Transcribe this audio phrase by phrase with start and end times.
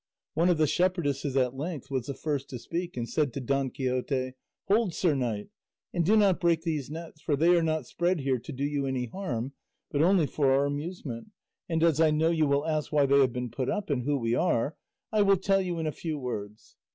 [0.33, 3.69] One of the shepherdesses, at length, was the first to speak and said to Don
[3.69, 4.33] Quixote,
[4.67, 5.49] "Hold, sir knight,
[5.93, 8.87] and do not break these nets; for they are not spread here to do you
[8.87, 9.53] any harm,
[9.91, 11.29] but only for our amusement;
[11.69, 14.17] and as I know you will ask why they have been put up, and who
[14.17, 14.75] we are,
[15.11, 16.77] I will tell you in a few words.